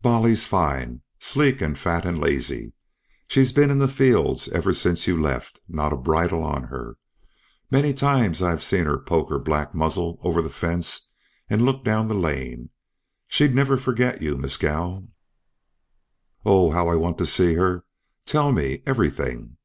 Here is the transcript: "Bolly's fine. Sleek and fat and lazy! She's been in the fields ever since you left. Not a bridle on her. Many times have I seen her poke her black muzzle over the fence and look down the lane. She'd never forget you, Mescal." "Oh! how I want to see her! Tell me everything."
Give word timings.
"Bolly's 0.00 0.46
fine. 0.46 1.02
Sleek 1.18 1.60
and 1.60 1.76
fat 1.76 2.04
and 2.06 2.20
lazy! 2.20 2.72
She's 3.26 3.52
been 3.52 3.68
in 3.68 3.80
the 3.80 3.88
fields 3.88 4.48
ever 4.50 4.72
since 4.72 5.08
you 5.08 5.20
left. 5.20 5.60
Not 5.68 5.92
a 5.92 5.96
bridle 5.96 6.40
on 6.44 6.62
her. 6.62 6.98
Many 7.68 7.92
times 7.92 8.38
have 8.38 8.58
I 8.58 8.60
seen 8.60 8.84
her 8.84 8.96
poke 8.96 9.28
her 9.28 9.40
black 9.40 9.74
muzzle 9.74 10.20
over 10.22 10.40
the 10.40 10.50
fence 10.50 11.08
and 11.50 11.64
look 11.64 11.82
down 11.82 12.06
the 12.06 12.14
lane. 12.14 12.70
She'd 13.26 13.56
never 13.56 13.76
forget 13.76 14.22
you, 14.22 14.36
Mescal." 14.36 15.08
"Oh! 16.46 16.70
how 16.70 16.86
I 16.86 16.94
want 16.94 17.18
to 17.18 17.26
see 17.26 17.54
her! 17.54 17.84
Tell 18.24 18.52
me 18.52 18.84
everything." 18.86 19.56